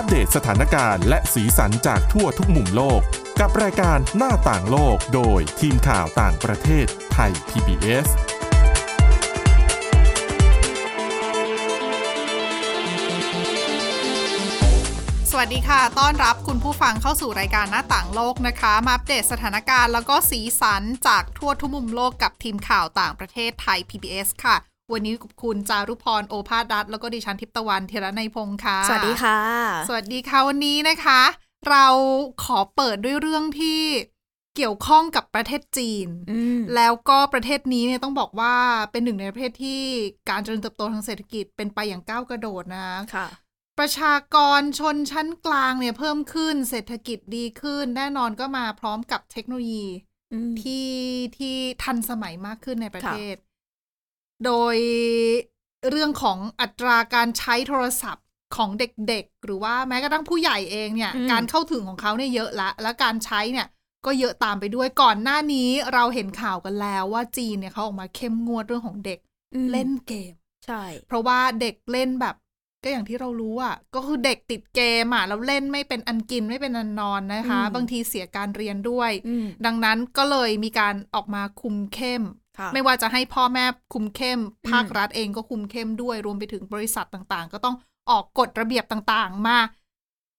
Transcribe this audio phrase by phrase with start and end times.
[0.00, 3.00] อัปเดตสถานการณ์และสีสันจากทั่วทุกมุมโลก
[3.40, 8.06] กับรายการหน้าต่างโลกโดยทีมข่าวต่างประเทศไทย PBS
[15.30, 29.38] สวัสดีค่ะ ต้อนรับคุณผู้ฟังเข้าสู่รายการหน้าต่างโลกนะคะ มาอัปเดตสถานการณ์แล้วก็สีสันจากทั่วทุกมุมโลกกับทีมข่าวต่างประเทศไทย PBS ค่ะ วันนี้กับคุณจารุพรโอภาสรัฐแล้วก็ดิฉันทิพย์ตะวันเทระในยพงค์ค่ะ สวัสดีค่ะ
[29.88, 31.20] สวัสดีค่ะวันนี้นะคะ
[31.68, 31.86] เรา
[32.44, 33.80] ขอเปิดด้วยเรื่องที่
[34.56, 38.54] เกี่ยวข้องกับประเทศจีนอืมแล้วก็ประเทศนี้เนี่ยต้องบอกว่า
[38.90, 39.80] เป็นหนึ่งในประเทศที่
[40.30, 43.26] การเจริญเติบโตทางเศรษฐกิจเป็นไปอย่างก้าวกระโดดนะค่ะ
[43.78, 49.86] ประชากรชนชั้นกลางเนี่ยเพิ่มขึ้นเศรษฐกิจดีขึ้น แน่นอนก็มาพร้อมกับเทคโนโลยี
[50.32, 50.88] อืมที่
[51.38, 53.36] ที่ทันสมัยมากขึ้นในประค่ะเทศ
[54.44, 54.76] โดย
[55.90, 58.24] เรื่องของอัตราการใช้โทรศัพท์
[58.56, 63.66] ของเด็กๆ หรือว่าแม้กระทั่งผู้ใหญ่เองเนี่ย การเข้าถึงของเขาเนี่ยเยอะละ และการใช้เนี่ย
[64.06, 69.18] ก็เยอะตามไปด้วยก่อนหน้านี้เราเห็นข่าวกันแล้วว่าจีนเนี่ยเขาออกมาเข้มงวดเรื่องของเด็ก
[69.54, 70.32] อืมเล่นเกม
[70.66, 72.34] ใช่ เพราะว่าเด็กเล่นแบบ
[72.82, 82.39] ก็อย่างที่เรารู้อะก็คือเด็กติดเกมอะแล้วเล่นไม่เป็นอันกินไม่เป็นอันนอนนะคะ บางทีเสียการเรียนด้วยอืมดังนั้นก็เลยมีการออกมาคุมเข้มค่ะ
[82.74, 87.76] ไม่ว่าจะให้พ่อแม่คุมเข้ม ภาครัฐเองก็คุมเข้มด้วย รวมไปถึงบริษัทต่างๆ ก็ต้อง
[88.10, 89.58] ออกกฎระเบียบต่างๆ มา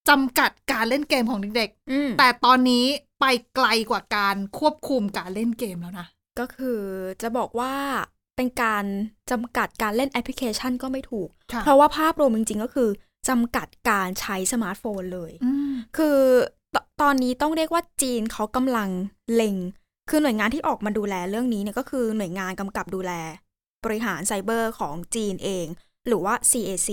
[0.08, 2.84] จำกัดการเล่นเกมของเด็กอืมๆแต่ตอนนี้
[3.20, 6.06] ไปไกลกว่าการควบคุมการเล่นเกมแล้วนะ
[6.38, 6.80] ก็คือ
[7.22, 7.74] จะบอกว่า
[8.36, 8.84] เป็นการ
[9.30, 12.90] จำกัดการเล่นแอปพลิเคชันก็ไม่ถูกค่ะเพราะว่าภาพรวมจริงๆ ก็คือ
[13.28, 16.18] จำกัดการใช้สมาร์ทโฟนเลยอืมคือ
[16.74, 18.88] ตตอนนี้ต้องเรียกว่าจีนเขากำลัง
[19.34, 19.56] เล็ง
[20.08, 23.12] คือหน่วยงานที่ออกมาดูแลเรื่องนี้เนี่ยก็คือหน่วยงานกำกับดูแล
[23.84, 25.66] บริหารไซเบอร์ของจีนเอง
[26.06, 26.90] หรือว่า CAC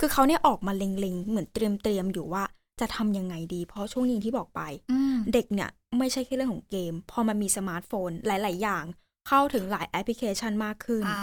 [0.00, 2.44] คือเขาเนี่ยออกมาเล็งๆ เหมือนเตรียมเตรียมๆอยู่ว่า
[2.80, 4.60] จะทำยังไงดี เพราะช่วงนี้ที่บอกไป
[4.92, 8.84] อืมเด็กเนี่ยไม่ใช่แค่เรื่องของเกม พอมันมีสมาร์ทโฟนหลาย ๆ อย่าง
[9.28, 11.16] เข้าถึงหลายแอปพลิเคชันมากขึ้นอ่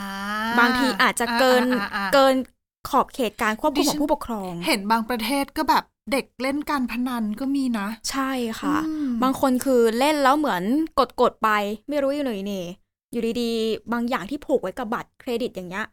[0.59, 2.35] บางทีอาจจะเกินอ่าอ่าอ่าเกิน
[2.89, 10.63] ขอบเขตการควบคุมดิขฉัอนงผู้ปกครอง เห็นบางประเทศก็แบบ เด็กเล่นการพนันก็มีนะ ใช่ค่ะอืมบางคนคือเล่นแล้วเหมือน
[10.99, 11.49] กดกดๆไป
[11.89, 12.61] ไม่รู้อยู่ไหนเน่
[13.11, 15.85] อยู่ดีๆ บางอย่างที่ผูกไว้กับบัตรเครดิตอย่างเงี้ย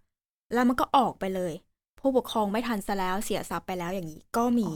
[0.54, 1.52] แล้วมันก็ออกไปเลย
[2.00, 4.68] ผู้ปกครองไม่ทันซะแล้วเสียทรัพย์ไปแล้วอย่างนี้ก็มี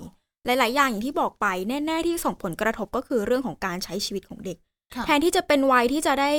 [0.46, 4.58] หลาย ๆ อย่างอย่างที่บอกไปแน่ๆที่ส่งผลกระทบก็คือเรื่องของการใช้ชีวิตของเด็ก
[4.94, 6.30] ค่ะแทนที่จะเป็นวัยที่จะได้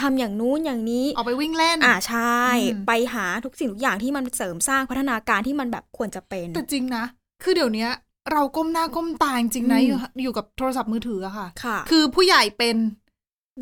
[0.00, 2.40] ทำอย่างนู้นอย่างนี้ออกไปวิ่งเล่น อ่าใช่
[2.72, 7.04] อืมไปหาทุกสิ่งทุกอย่างที่มันเสริมสร้างพัฒนาการที่มันแบบควรจะเป็นแต่จริงนะ
[7.42, 7.90] คือเดี๋ยวเนี้ย
[8.30, 12.76] เราก้มหน้าก้มตาจริงๆนะอืมอยู่อยู่กับโทรศัพท์มือถืออะค่ะค่ะ คือผู้ใหญ่เป็น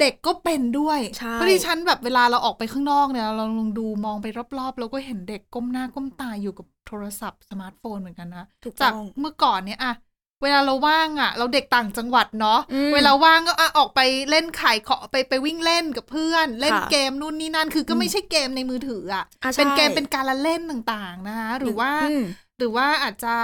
[0.01, 4.27] เด็กก็เป็นด้วยใช่เพราะที่ฉันแบบเวลาเราออกไปข้างนอกเนี่ย เราลองดูมองไป
[4.59, 9.95] รอบๆ เราก็เห็นเด็กก้มหน้าก้มตาอยู่กับโทรศัพท์สมาร์ทโฟนเหมือนกันนะถูกจากต้องเมื่อก่อนเนี่ยอะ
[10.43, 14.01] เวลาเราว่างอะเราเด็กต่างจังหวัดเนาะอืมเวลาว่างก็อะออกไป
[14.31, 22.25] เล่นขายของไปไปวิ่งเล่นกับเพื่อน เล่นค่ะเกมนู่นนี่นั่นคือก็อืมไม่ใช่เกมในมือถืออะอะใช่เป็นเกมเป็นการละเล่นต่างๆนะคะหรือว่าอืม
[22.59, 23.37] หรือว่าอาจจะ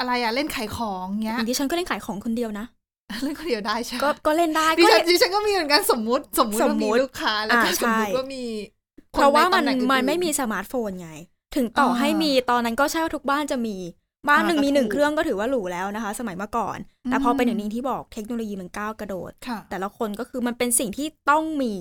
[0.00, 2.66] อะไรอะเล่นขายของเงี้อยย่างที่ฉันก็เล่นขายของคนเดียวนะ
[3.24, 8.44] เล่นคนเดียวได้ใช่ไหมก็ก็เล่นได้ดิก็ฉัเล่นนดิฉันก็มีเหมือนกันสมมุติสมมุติสว่ามมุมีติลูกค้าแล้วก็อ่าสมมุติใช่ว่ามี
[9.14, 11.10] คเพราะว่ามันใตำแหงมันอื่ๆไม่มีสมาร์ทโฟนไง
[11.56, 13.76] ถึงต่ออาให้มีตอนนั้นก็ใช่ว่าทุกบ้านจะมี
[14.28, 16.78] บ้านอ่าหนึ่งก็มีหนึ่งถูกเครื่องก็ถือว่าหรูแล้วนะคะ สมัยเมื่อก่อน
[17.10, 21.74] แต่พออืมเป็นอย่างนี้ที่บอกเทคโนโลยีมันก้าวกระโดดค่ะแต่ละคนก็คือมันเป็นสิ่งที่ต้องมี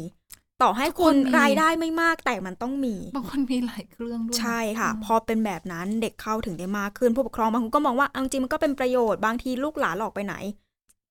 [0.62, 10.36] ต่อให้ทุกคุคนณมีรายได้ไม่มากแต่มันต้องมี บางคนมีหลายเครื่องด้วยนะใช่ค่ะอืมพอเป็นแบบนั้นเด็กเข้าถึงได้มากขึ้นผู้ปกครองบางคนก็มองว่าเอาจริงมันก็เป็นประโยชน์บางทีลูกหลานหลอกไปไหน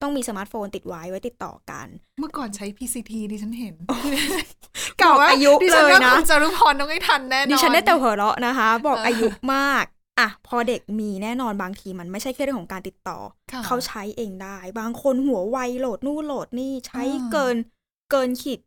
[0.01, 1.87] ต้องมีสมาร์ทโฟนติดไว้ไว้ติดต่อกัน
[2.19, 3.75] เมื่อก่อนใช้ PCT ดิฉันเห็น
[5.03, 9.85] บอกอายุดิฉันเลยว่านะคุณจารุพรต้องให้ทันแน่นอนดิฉันได้แต่หัวเราะนะคะ บอกเออออายุมาก
[10.19, 13.19] อะพอเด็กมีแน่นอนบางทีมันไม่ใช่แค่เรื่องของการติดต่อ
[13.51, 17.55] ค่ะเขาใช้เองได้ บางคนหัวไวโหลดนู่นโหลดนี่ใช้อ่าเกิน
[18.11, 18.59] เกินขีด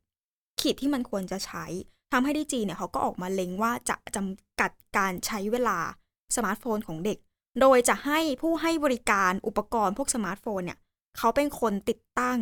[0.60, 1.64] ขีดที่มันควรจะใช้
[2.12, 5.78] ทำให้ดีจีเนี่ยเขาก็ออกมาเล็งว่าจะจำกัดการใช้เวลา
[6.36, 7.18] สมาร์ทโฟนของเด็ก
[7.60, 10.78] โดยจะให้ผู้ให้บริการอุปกรณ์พวกสมาร์ทโฟนเนี่ย
[11.18, 12.38] เขาเป็นคนติดตั้ง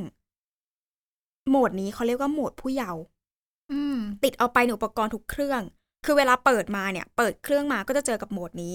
[1.49, 3.03] โหมดนี้เขาเรียกว่าโหมดผู้เยาว์
[3.73, 5.63] อืมติดเอาไปในอุปกรณ์ทุกเครื่อง
[6.05, 8.75] คือเวลาเปิดมาเนี่ย เปิดเครื่องมาก็จะเจอกับโหมดนี้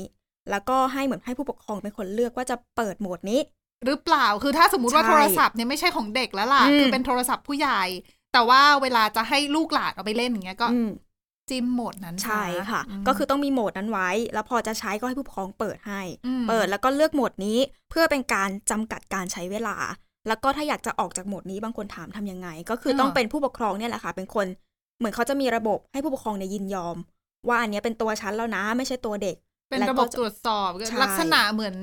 [0.50, 3.40] แล้วก็ให้เหมือนให้ผู้ปกครองเป็นคนเลือกว่าจะเปิดโหมดนี้
[3.86, 7.82] หรือเปล่า คือถ้าสมมุติว่าใช่โทรศัพท์เนี่ยไม่ใช่ของเด็กแล้วล่ะอืมคือเป็นโทรศัพท์ผู้ใหญ่
[8.36, 10.92] แต่ว่าเวลาจะให้ลูกหลานเอาไปเล่นอย่างเงี้ยก็อืม
[11.50, 17.58] จิ้มโหมดนั้นใช่ค่ะมก็คือต้องมีโหมดนั้นไว้ แล้วพอจะใช้ก็ให้ผู้ปกครองเปิดให้อืมเปิดแล้วก็เลือกโหมดนี้
[17.90, 19.76] เพื่อเป็นการจำกัดการใช้เวลา
[20.28, 24.48] แล้วก็ถ้าอยากจะออกจากโหมดนี้บางคนถามทำยังไง ก็คือต้องเป็นผู้ปกครองเนี่ยแหละค่ะ เป็นคน
[24.98, 26.96] เหมือนเขาจะมีระบบให้ผู้ปกครองเนี่ยยินยอม
[27.48, 29.36] ว่าอันเนี้ยเป็นตัวฉันแล้วนะ ไม่ใช่ตัวเด็ก
[29.70, 31.76] เป็นแล้วก็ระบบตรวจสอบใช่ลักษณะเหมือน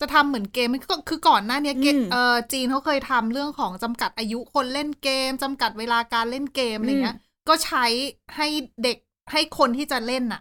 [0.00, 7.16] จะทำเหมือนเกมก็คือก่อนหน้าเนี้ยเกมอืมเออจีนเขาเคยทำเรื่องของจำกัดอายุคนเล่นเกมจำกัดเวลาการเล่นเกมอะไรเงี้ย
[7.48, 7.84] ก็ใช้
[8.36, 8.46] ให้
[8.82, 8.96] เด็ก
[9.32, 10.40] ให้คนที่จะเล่นน่ะ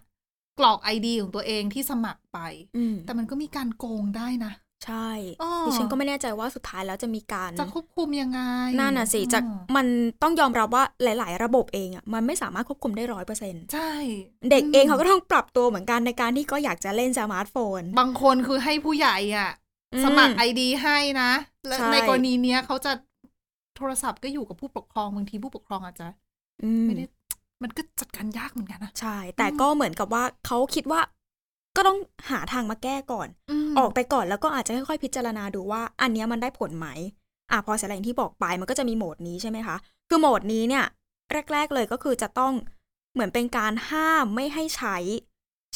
[0.59, 2.39] กรอกไอดีของตัวเองที่สมัครไป
[2.77, 4.51] อืมแต่มันก็มีการโกงได้นะ
[4.85, 5.09] ใช่
[5.43, 8.39] อ้อดิฉันก็ไม่แน่ใจว่าสุดท้ายแล้วจะมีการจะควบคุมยังไง
[8.79, 9.85] นั่นน่ะสิจะอืมมัน
[10.23, 13.91] ต้องยอมรับว่าหลาย ๆ ระบบเองอะมันไม่สามารถควบคุมได้ร้อยเปอร์เซ็นต์ใช่
[14.51, 19.51] เด็กเองมเขาก็ต้องปรับตัวเหมือนกันในการที่ก็อยากจะเล่นสมาร์ทโฟน บางคนคือให้ผู้ใหญ่อะ
[19.93, 21.31] อืมสมัครไอดีให้นะ
[21.67, 22.91] และใช่ในกรณีเนี้ยเขาจะ
[23.75, 26.07] โทรศัพท์ก็อยู่กับผู้ปกครองบางทีผู้ปกครองอาจจะ
[26.63, 27.05] อืมไม่ได้
[27.63, 31.01] มันก็จัดการยากเหมือนกันนะ ใช่ แต่ก็เหมือนกับว่าเขาคิดว่า
[31.77, 31.97] ก็ต้อง
[32.31, 33.27] หาทางมาแก้ก่อน
[33.65, 36.87] มออกไปก่อนแล้วก็อาจจะค่อยๆพิจารณาดูว่า อันเนี้ยมันได้ผลไหม
[37.51, 39.75] อะพอเสร็จแล้วอย่างที่บอกไปมันก็จะมีโหมดนี้ใช่ไหมคะ
[40.09, 40.85] คือโหมดนี้เนี่ย
[41.53, 42.53] แรก ๆเลยก็คือจะต้อง
[43.13, 44.97] เหมือนเป็นการห้ามไม่ให้ใช้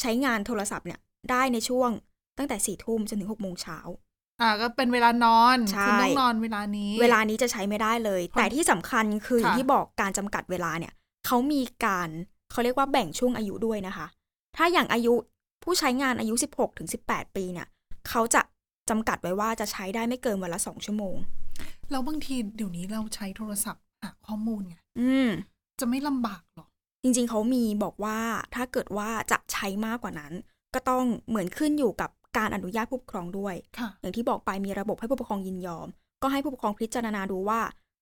[0.00, 1.00] ใช้งานโทรศัพท์เนี่ย
[1.30, 1.90] ได้ในช่วง
[2.38, 3.78] ตั้งแต่สี่ทุ่มจนถึงหกโมงเช้า
[4.40, 10.92] อ่าก็เป็นเวลานอนใช่คุณต้องนอนเวลานี้ เวลานี้จะใช้ไม่ได้เลยเพราะแต่ที่สำคัญคืออย่างค่ะที่บอกการจำกัดเวลาเนี่ย
[11.26, 12.08] เขามีการ
[12.50, 14.06] เขาเรียกว่าแบ่งช่วงอายุด้วยนะคะ
[14.56, 15.14] ถ้าอย่างอายุ
[15.62, 17.66] ผู้ใช้งานอายุ 16ถึง18 ปีเนี่ย
[18.08, 18.42] เขาจะ
[18.90, 21.16] จำกัดไว้ว่าจะใช้ได้ไม่เกินวันละ2ชั่วโมง
[21.90, 25.28] แล้วบางทีเดี๋ยวนี้เราใช้โทรศัพท์หาข้อมูลไงอืม
[25.80, 26.66] จะไม่ลำบากหรอ
[27.02, 28.18] จริงๆเขามีบอกว่า
[28.54, 30.32] ถ้าเกิดว่าจะใช้มากกว่านั้น
[30.74, 35.86] ก็ต้องเหมือนขึ้นอยู่กับการอนุญาตผู้ปกครองด้วยค่ะอย่างที่บอกไปมีระบบให้ผู้ปกครองยินยอม
[36.22, 37.60] ก็ให้ผู้ปกครองพิจารณาดูว่า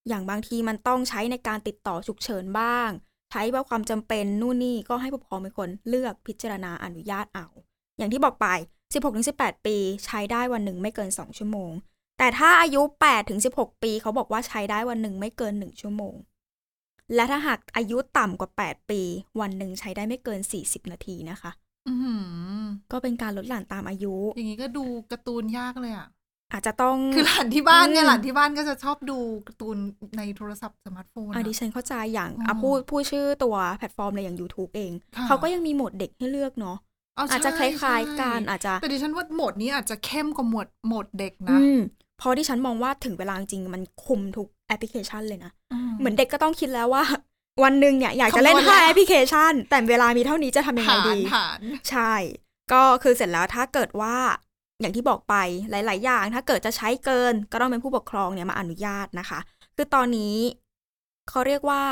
[0.09, 2.91] อย่างบางทีมันต้องใช้ในการติดต่อฉุกเฉินบ้าง
[3.31, 7.47] ใช้ว่าความจำเป็นนู่นนี่ก็ให้ผู้ปกครองเป็นคนเลือกพิจารณาอนุญาตเอา
[7.99, 8.47] อย่างที่บอกไป
[9.07, 11.71] 16-18 ปีใช้ได้วันหนึ่งไม่เกิน 2 ชั่วโมง
[12.19, 12.83] แต่ถ้าอายุ
[13.33, 16.15] 8-16 ปีเขาบอกว่าใช้ได้วันหนึ่งไม่เกิน 1 ชั่วโมง
[17.15, 19.01] และถ้าหากอายุต่ำกว่า 8 ปี
[19.41, 21.51] วันหนึ่งใช้ได้ไม่เกิน 40 นาทีนะคะ
[21.89, 22.15] อือหื
[22.63, 26.09] อก็เป็นการลดหลั่นตามอายุ อย่างนี้ก็ดูการ์ตูนยากเลยอะ
[26.53, 29.19] อาจจะต้องคือหลานที่บ้านเนี่ยอืมหลานที่บ้านก็จะชอบดู
[29.49, 29.77] การ์ตูน
[30.19, 36.77] ในโทรศัพท์สมาร์ทโฟนอะอะดิฉันเข้าใจอย่างอืมอะพูดพูดชื่อตัวแพลตฟอร์มเลยอย่าง YouTube เองค่ะเขาก็ยังมีโหมดเด็กให้เลือกเนาะ
[37.17, 41.79] ใช่อาจจะคล้ายๆกันใช่อาจจะ แต่ดิฉันว่าโหมดนี้อาจจะเข้มกว่าโหมดโหมดเด็กนะอืม
[42.19, 45.53] เพราะที่ฉันมองว่าถึงเวลาจริงๆมันคุมทุกแอปพลิเคชันเลยนะ
[45.99, 47.05] เหมือนเด็กก็ต้องคิดแล้วว่า
[47.65, 51.61] วันหนึ่งเนี่ยอยากจะเล่นคำนวณห้าแล้วแอปพลิเคชัน แต่เวลามีเท่านี้จะทำยังไงฐานดีฐาน
[51.91, 52.13] ใช่
[52.73, 54.17] ก็คือเสร็จแล้วถ้าเกิดว่า
[54.81, 55.35] อย่างที่บอกไป
[55.71, 59.39] หลาย ๆ อย่าง ถ้าเกิดจะใช้เกินก็ต้องเป็นผู้ปกครองเนี่ยมาอนุญาตนะคะ
[59.77, 60.37] คือตอนนี้
[61.29, 61.83] เขาเรียกว่า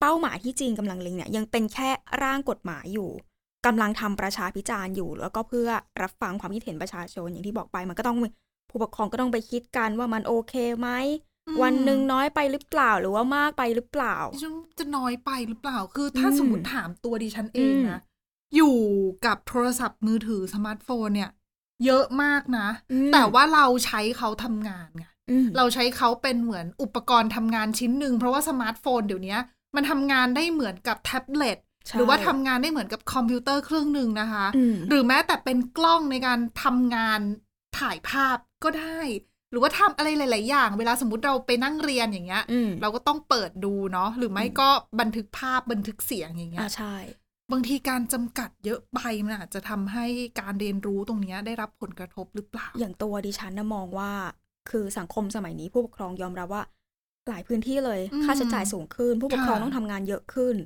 [0.00, 1.90] เป้าหมายที่จีนกำลังเล็งเนี่ยยังเป็นแค่
[2.22, 3.10] ร่างกฎหมายอยู่
[3.66, 5.68] กำลังทำประชาพิจารณ์อยู่ แล้วก็เพื่อ
[6.02, 8.18] รับฟังความคิดเห็นประชาชนอย่างที่บอกไป มันก็ต้อง
[8.70, 10.88] ผู้ปกครองก็ต้องไปคิดกันว่ามันโอเคไหม
[11.46, 18.00] อืมวันหนึ่งน้อยไปหรือเปล่าหรือว่ามากไปหรือเปล่าดิฉันจะน้อยไปหรือเปล่า คือถ้าอืมสมมติถามตัวดิฉันเองอืมนะ
[18.56, 18.76] อยู่
[19.26, 21.30] กับโทรศัพท์มือถือสมาร์ทโฟนเนี่ย
[21.84, 29.36] เยอะมากนะอืมแต่ว่าเราใช้เขาทำงานไงอืมเราใช้เขาเป็นเหมือนอุปกรณ์ทำงานชิ้นหนึ่งเพราะว่าสมาร์ทโฟนเดี๋ยวนี้
[29.76, 37.20] มันทำงานได้เหมือนกับแท็บเล็ตใช่หรือว่าทำงานได้เหมือนกับคอมพิวเตอร์เครื่องหนึ่งนะคะอืมหรือแม้แต่เป็นกล้องในการทำงาน
[37.78, 39.00] ถ่ายภาพก็ได้
[39.50, 44.68] หรือว่าทำอะไรหลาย ๆ อย่าง เวลาสมมติเราไปนั่งเรียนอย่างเงี้ยอืมเราก็ต้องเปิดดูเนาะหรือไม่ก็
[45.00, 46.96] บันทึกภาพบันทึกเสียงอย่างเงี้อ่ายใช่
[47.52, 50.06] บางทีการจำกัดเยอะไปมันอาจจะทำให้
[50.40, 54.12] การเรียนรู้ตรงเนี้ยได้รับผลกระทบหรือเปล่า อย่างตัวดิฉันนะมองว่า
[54.70, 56.62] คือสังคมสมัยนี้ผู้ปกครองยอมรับว่า
[57.28, 60.56] หลายพื้นที่เลยอืมค่าใช้จ่ายสูงขึ้น ผู้ปกครองค่ะต้องทำงานเยอะขึ้น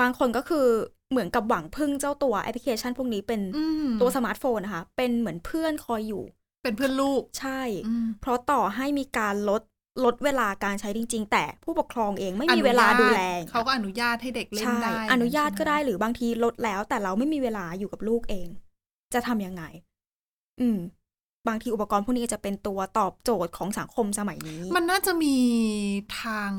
[0.00, 0.66] บางคนก็คือ
[1.10, 6.22] เหมือนกับหวังพึ่งเจ้าตัวแอปพลิเคชันพวกนี้เป็นอืมตัวสมาร์ทโฟนนะคะเป็นเหมือนเพื่อนคอยอยู่
[6.62, 9.62] เป็นเพื่อนลูกใช่อืมเพราะต่อให้มีการลด
[10.04, 13.20] ลดเวลาการใช้จริง ๆ แต่ผู้ปกครองเองไม่อมีนุญาตเวลาดูแล
[13.50, 18.48] เขาก็อนุญาตให้เด็กเล่นใช่ได้ อนุญาตใช่หมก็ได้หรือบางทีลดแล้ว แต่เราไม่มีเวลาอยู่กับลูกเอง
[19.14, 19.62] จะทำยังไง
[20.60, 20.78] อืม
[21.48, 25.36] บางทีอุปกรณ์พวกนี้จะเป็นตัวตอบโจทย์ของสังคมสมัยนี้ มันน่าจะมี
[26.20, 26.52] ทาง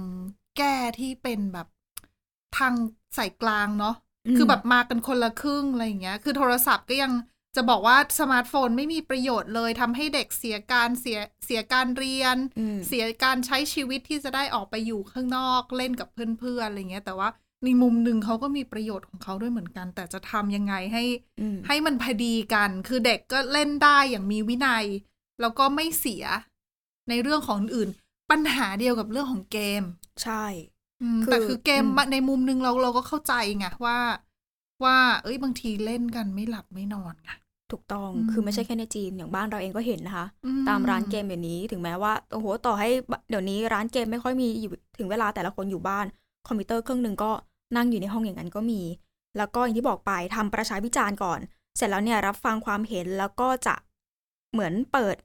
[0.57, 1.67] แก้ที่เป็นแบบ
[2.57, 2.73] ทาง
[3.17, 7.11] สายกลางเนาะอืมคือแบบมากันคนละครึ่งอะไรอย่างเงี้ย คือโทรศัพท์ก็ยัง
[7.55, 17.29] จะบอกว่าสมาร์ทโฟนไม่มีประโยชน์เลยทำให้เด็กเสียการเสียเสียการเรียนอืมเสียการใช้ชีวิตที่จะได้ออกไปอยู่ข้างนอกเล่นกับเพื่อนๆอะไรเงี้ย แต่ว่า
[17.63, 21.03] ในมุมหนึ่งเขาก็มีประโยชน์ของเขาด้วยเหมือนกัน แต่จะทำยังไงให้
[21.41, 24.85] อืมให้มันพอดีกัน คือเด็กก็เล่นได้อย่างมีวินัย
[25.41, 26.25] แล้วก็ไม่เสีย
[27.09, 27.89] ในเรื่องของอื่น
[28.31, 29.83] ปัญหาเดียวกับเรื่องของเกม
[30.23, 30.45] ใช่
[31.01, 33.97] อืมคือแต่คือเกมอืมในมุมหนึงเราเราก็เข้าใจไงว่า
[34.83, 37.31] ว่า เอ้ยบางทีเล่นกันไม่หลับไม่นอนไง
[37.73, 42.89] ถูกต้องอืมคือไม่ใช่แค่ในจีนอย่างบ้านเราเองก็เห็นนะคะอืตามร้านเกมเดี๋ยวนี้ถึงแม้ว่าโอ้โหต่อให้
[43.29, 46.05] เดี๋ยวนี้ร้านเกมไม่ค่อยมีอยู่ถึงเวลาแต่ละคนอยู่บ้าน
[46.47, 47.31] คอมพิวเตอร์เครื่องหนึ่งก็
[47.75, 48.81] นั่งอยู่ในห้องอย่างนั้นก็มี
[49.37, 51.39] แล้วก็อย่างที่บอกไปทำประชาพิจารณ์ก่อน
[51.77, 53.75] เสร็จแล้วเนี่ยรับฟังความเห็นแล้วก็จะ
[54.51, 55.15] เหมือนเปิด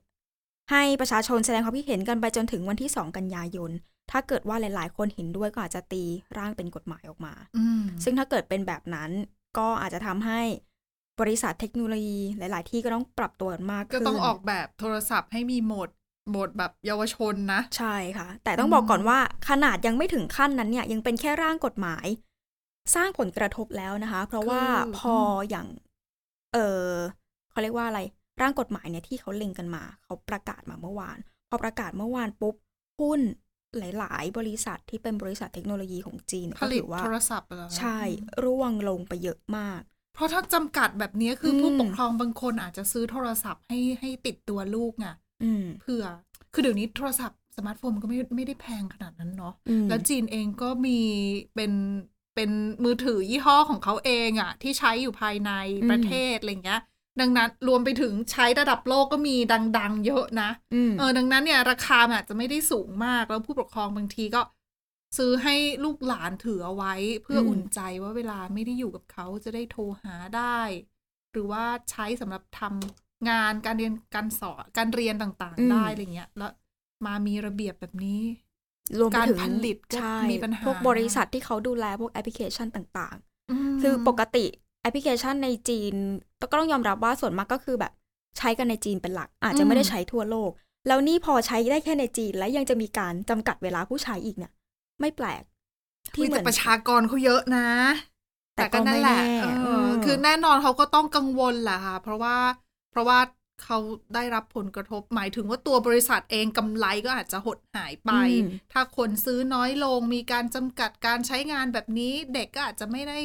[0.70, 3.70] ให้ประชาชนแสดงความคิดเห็นกันไปจนถึงวันที่2กันยายน
[4.10, 6.02] ถ้าเกิดว่าหลาย ๆ คนเห็นด้วยก็อาจจะตี
[6.38, 9.10] ร่างเป็นกฎหมายออกมาอืมซึ่งถ้าเกิดเป็นแบบนั้น
[9.58, 10.40] ก็อาจจะทำให้
[11.20, 15.88] บริษัทเทคโนโลยีหลาย ๆ ที่ก็ต้องปรับตัวกันมากก็ขึ้นต้องออกแบบโทรศัพท์ให้มีโหมด
[16.30, 22.06] โหมดแบบเยาวชนนะ ใช่ค่ะ แต่ต้องบอกก่อนว่าขนาดยังไม่ถึงขั้นนั้นเนี่ย ยังเป็นแค่ร่างกฎหมาย
[22.94, 25.16] สร้างผลกระทบแล้วนะคะ เพราะว่าคือพอ
[25.50, 25.66] อย่าง
[26.54, 26.88] เออ
[27.50, 28.00] เขาเรียกว่าอะไร
[28.42, 32.54] ร่างกฎหมายเนี่ยที่เขาเล็งกันมา เขาประกาศมาเมื่อวาน พอประกาศเมื่อวานปุ๊บ
[33.00, 33.20] หุ้น
[33.78, 37.98] หลาย ๆ บริษัทที่เป็นบริษัทเทคโนโลยีของจีนเนี่ยผก็ลิตถือว่าโทรศัพท์เหรอใช่
[38.44, 39.80] ร่วงลงไปเยอะมาก
[40.18, 45.06] เพราะถ้าจำกัดแบบนี้คืออมผู้ปกครองบางคนอาจจะซื้อโทรศัพท์ให้ให้ติดตัวลูกไง
[45.42, 46.04] อืมเผื่อ
[46.52, 50.98] คือเดี๋ยวนี้โทรศัพท์สมาร์ทโฟนมันก็ไม่ไม่ได้แพงขนาดนั้นเนาะอืมแล้วจีนเองก็มี
[51.54, 51.72] เป็น
[52.34, 52.50] เป็น
[52.84, 55.50] มือถือยี่ห้อของเขาเองอะที่ใช้อยู่ภายใน
[55.90, 56.80] ประเทศอะไรเงี้ย
[57.20, 59.36] ดังนั้นรวมไปถึงใช้ระดับโลกก็มี
[59.78, 64.40] ดัง ๆ เยอะนะอืมเออดังนั้นเนี่ยราคามันอาจจะไม่ได้สูงมากแล้วผู้ปกครองบางทีก็
[65.16, 70.60] ซื้อให้ลูกหลานถือเอาไว้ เพื่ออมอุ่นใจว่าเวลาไม่ได้อยู่กับเขาจะได้โทรหาได้
[71.32, 76.52] หรือว่าใช้สำหรับทำงานการเรียนการสอนการเรียนต่างๆ ได้อะไรเงี้ย แล้ว
[77.06, 78.22] มามีระเบียบแบบนี้
[78.98, 83.16] รวมไปถึงการผลิตก็ใช่มีปัญหาพวกบริษัทที่เขาดูแลพวกแอปพลิเคชันต่าง
[83.74, 84.46] มๆคือปกติ
[84.82, 85.94] แอปพลิเคชันในจีน
[86.50, 87.92] ก็ต้องยอมรับว่าส่วนมากก็คือแบบ
[88.38, 90.50] ใช้กันในจีนเป็นหลัก อาจจะไม่ได้ใช้ทั่วโลก
[90.88, 94.52] แล้วนี่พอใช้ได้แค่ในจีน และยังจะมีการจำกัดเวลาผู้ใช้อีกเนี่ย
[95.00, 95.42] ไม่แปลก
[96.14, 97.68] ที่ที่เหมือนประชากรเขาเยอะนะ
[98.56, 102.36] แต่ก็นั่นแหละไม่แน่เออเออคือแน่นอนเขาก็ต้องกังวลแหละค่ะ เพราะว่า
[102.90, 103.18] เพราะว่า
[103.64, 103.78] เขา
[104.14, 108.12] ได้รับผลกระทบหมายถึงว่าตัวบริษัทเองกำไรก็อาจจะหดหายไป
[108.42, 113.18] อืมถ้าคนซื้อน้อยลง มีการจำกัดการใช้งานแบบนี้ เด็กก็อาจจะไม่ได้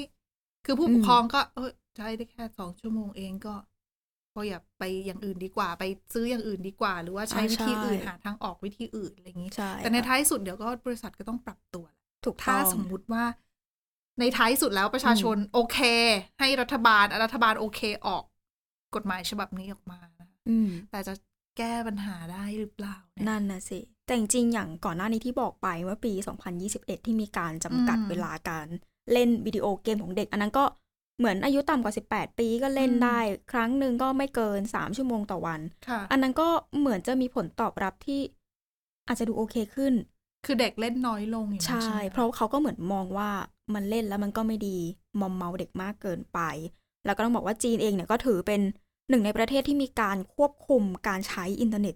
[0.66, 3.56] คือผู้ปกครองก็เออใช้ได้แค่สองชั่วโมงเองก็
[4.36, 13.24] ก็อย่าไปอย่างอื่นดีกว่า ไปซื้ออย่างอื่นดีกว่า หรือว่าใช้อ่าวิธีอื่นใช่หาทางออกวิธีอื่นอะไรอย่างนี้ใช่แต่ในค่ะท้ายสุดเดี๋ยวก็บริษัทก็ต้องปรับตัวแหละถูกถ้าต้องสมมุติว่า
[14.20, 15.80] ในท้ายสุดแล้วประชาชนโอเค
[16.40, 18.24] ให้รัฐบาลรัฐบาลโอเคออก
[18.96, 21.14] กฎหมายฉบับนี้ออกมานะคะอืมแต่จะ
[21.58, 26.14] แก้ปัญหาได้หรือเปล่าเนี่ยนั่นนะสิ แต่จริงๆอย่างก่อนหน้านี้ที่บอกไปเมื่อปี
[26.60, 28.68] 2021 ที่มีการจำกัดอืมเวลาการ
[29.14, 30.64] เล่นวิดีโอเกมของเด็ก อันนั้นก็
[31.18, 33.20] เหมือนอายุต่ำกว่า 18 ปีก็เล่นอืมได้
[33.52, 36.48] ครั้งหนึ่งก็ไม่เกิน 3 ชั่วโมงต่อวัน ค่ะ อันนั้นก็
[36.80, 38.20] เหมือนจะมีผลตอบรับที่
[39.08, 39.94] อาจจะดูโอเคขึ้น
[40.46, 43.30] คือเด็กเล่นน้อยลงอย่างนั้นใช่ใช่ ไหมเพราะเขาก็เหมือนมองว่า
[43.74, 44.78] มันเล่นแล้วมันก็ไม่ดี
[45.20, 46.40] มอมเมาเด็กมากเกินไป
[47.06, 48.62] แล้วก็ต้องบอกว่าจีนเองเนี่ยก็ถือเป็น
[49.10, 51.96] หนึ่งในประเทศที่มีการควบคุมการใช้อินเทอร์เน็ต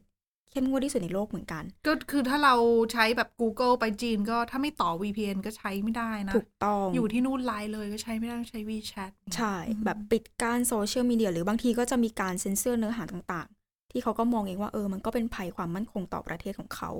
[0.51, 2.55] เข้มงวดที่สุดในโลกเหมือนกัน ก็คือถ้าเรา
[2.93, 16.91] ใช้แบบ Google ไปจีนก็ถ้าไม่ต่อ VPN ก็ใช้ไม่ได้นะ ถูกต้อง อยู่ที่นู่นไลน์เลยก็ใช้ไม่ได้ต้องใช้ WeChat ใช่อืมแบบปิดการโซเชียลมีเดียหรือบางทีก็จะมีการเซ็นเซอร์เนื้อหาต่างๆ ที่เขาก็มองเองว่าเออมันก็เป็นภัยความมั่นคงต่อประเทศของเขา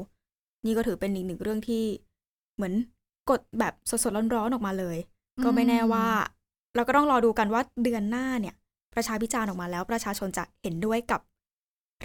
[0.66, 1.84] นี่ก็ถือเป็นอีกหนึ่งเรื่องที่
[2.56, 2.74] เหมือน
[3.30, 3.74] กดแบบ
[4.04, 4.98] สดๆร้อนๆออกมาเลย
[5.44, 6.08] ก็ไม่แน่ว่า
[6.76, 8.56] เราก็ต้องรอดูกันว่าเดือนหน้าเนี่ย
[8.96, 11.22] ประชาพิจารณ์ออกมาแล้วประชาชนจะเห็นด้วยกับ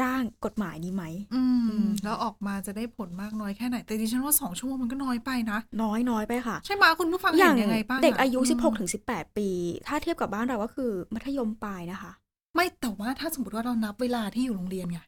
[0.03, 9.49] ร่างกฎหมายนี้ไหมอือืมมแล้วออกมาจะได้ผลมากน้อยแค่ไหน แต่ดิฉันว่าสองชั่วโมงมันก็น้อยไปนะ น้อยน้อยไปค่ะ ใช่ไหมคุณผู้ฟังอเห็ย่างนยังไงบ้างะเด็กอายุอืม16ถึง18 ปี
[9.87, 12.13] ถ้าเทียบกับบ้านเราก็คือมัธยมปลายนะคะ
[12.55, 15.01] ไม่แต่ว่าถ้าสมมติว่าเรานับเวลาที่อยู่โรงเรียนไง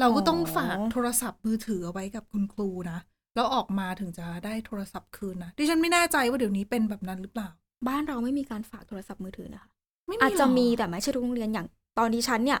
[0.00, 2.98] เราก็ต้องอ๋อฝากโทรศัพท์มือถือเอาไว้กับคุณครูนะ
[3.34, 7.48] แล้วออกมาถึงจะได้โทรศัพท์คืนนะดิฉันไม่แน่ใจว่าเดี๋ยวนี้เป็นแบบนั้นหรือเปล่า
[7.88, 9.68] บ้านเราไม่มีการฝากโทรศัพท์มือถือนะคะ
[10.08, 11.66] ไม่มีอาจจะหรมีแต่ไม่ใช่ทุกโรงเรียนอย่าง
[11.98, 12.60] ตอนดิฉันเนี่ยอ่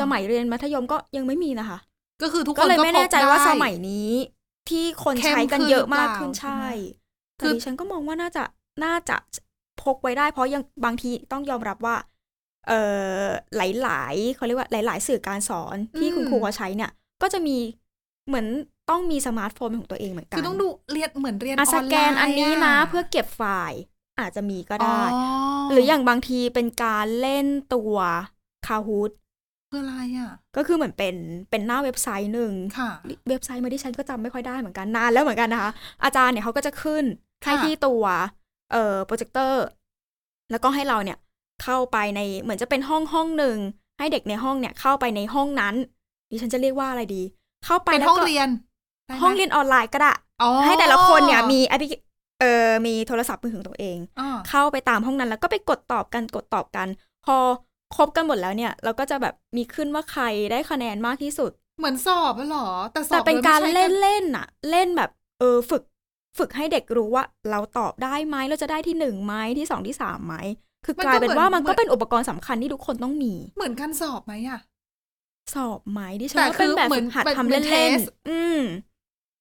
[0.00, 1.78] สมัยเรียนมัธยมก็ยังไม่มีนะคะ
[2.22, 4.10] ก็คือทุกคนก็เลยไม่แน่ใจว่าพกได้สมัยนี้
[4.68, 6.66] ที่คนเข้มใช้กันขึ้นเยอะมากหรือเปล่าขึ้นใช่ใช่ไหม
[7.36, 8.42] แต่ดิฉันก็มองว่าน่าจะ
[8.84, 9.16] น่าจะ
[9.82, 11.96] พกไว้ได้ เพราะยังบางทีต้องยอมรับว่า
[12.68, 12.80] เอ่
[13.22, 16.90] อหลายๆเขาเรียกว่าหลาย ๆ สื่อการสอนที่คุณครูเขาใช้เนี่ย
[17.22, 17.56] ก็จะมี
[18.26, 18.46] เหมือน
[18.90, 23.80] ต้องมีสมาร์ทโฟนของตัวเองเหมือนกัน คือต้องดูเรียนเหมือนเรียนออะอนสไลน์แกนอันนี้นะะเพื่อเก็บไฟล์
[24.20, 25.24] อาจจะมีก็ได้อ๋อ
[25.70, 27.96] หรืออย่างบางทีเป็นการเล่นตัว
[28.66, 29.10] Kahoot
[29.70, 31.14] คืออะไรอะ ก็คือเหมือนเป็น
[31.50, 32.90] เป็นหน้าเว็บไซต์หนึ่งค่ะ
[33.28, 35.70] เว็บไซต์มาที่ฉันก็จำไม่ค่อยได้เหมือนกันนานแล้วเหมือนกันนะคะ
[36.04, 37.04] อาจารย์เนี่ยเขาก็จะขึ้น
[37.44, 38.04] ค่ะให้ที่ตัว
[38.72, 39.62] เอ่อโปรเจคเตอร์
[40.50, 41.18] แล้วก็ให้เราเนี่ย
[41.62, 43.58] เข้าไปในเหมือนจะเป็นห้องห้องหนึ่ง
[43.98, 45.74] ให้เด็กในห้องเนี่ยเข้าไปในห้องนั้น
[46.30, 47.22] ดิฉันจะเรียกว่าอะไรดี
[47.64, 48.48] เข้าไปเป็นแล้วห้องก็เรียน
[49.06, 51.92] ได้ไมห้องเรียนออนไลน์ก็ได้อ๋อให้แต่ละคนเนี่ยมีแอปพลิเค
[52.40, 56.88] เอ่อมีโทรศัพท์มือถือของตัวเองอ่าเข้าไปตามห้องนั้นแล้วก็ไปกดตอบกันกดตอบกัน
[57.26, 57.36] พอ
[57.94, 65.82] ครบกันหมดแล้วเนี่ย เราก็จะแบบมีขึ้นว่าใครได้คะแนนมากที่สุด เหมือนสอบอะเหรอ แต่สอบแต่เป็นการโดยไม่ใช่เล่นเล่นๆอะเล่นแบบ เออฝึก
[66.38, 70.34] ฝึกให้เด็กรู้ว่า เราตอบได้ไหมเราจะได้ที่หนึ่งไหมที่สองที่สามไหม
[70.84, 74.60] คือกลายเป็นว่ามันก็เป็นอุปกรณ์สำคัญที่ทุกคนต้องมี เหมือนการสอบไหมอะ
[75.54, 78.60] สอบไหมดิฉันแต่ว่าเป็นแบบคือเหมือนฝึกหัดเป็นทำเป็นเล่น test ๆอืม